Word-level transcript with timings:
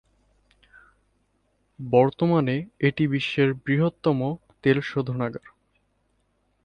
বর্তমানে 1.79 2.55
এটি 2.79 3.03
বিশ্বের 3.07 3.49
বৃহত্তম 3.65 4.19
তেল 4.63 4.77
শোধনাগার। 4.81 5.45